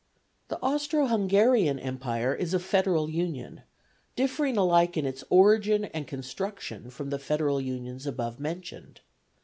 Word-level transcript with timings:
The 0.47 0.57
Austro 0.61 1.05
Hungarian 1.05 1.77
Empire 1.77 2.33
is 2.33 2.55
a 2.55 2.59
federal 2.59 3.07
union, 3.07 3.61
differing 4.15 4.57
alike 4.57 4.97
in 4.97 5.05
its 5.05 5.23
origin 5.29 5.85
and 5.85 6.07
construction 6.07 6.89
from 6.89 7.11
the 7.11 7.19
federal 7.19 7.61
unions 7.61 8.07
above 8.07 8.39
mentioned. 8.39 9.01